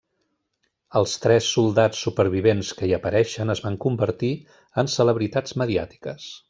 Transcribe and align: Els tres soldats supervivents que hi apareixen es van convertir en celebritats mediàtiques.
Els 1.01 1.13
tres 1.25 1.49
soldats 1.57 2.01
supervivents 2.07 2.73
que 2.79 2.91
hi 2.91 2.97
apareixen 2.99 3.55
es 3.57 3.65
van 3.69 3.81
convertir 3.87 4.35
en 4.85 4.95
celebritats 4.99 5.61
mediàtiques. 5.65 6.31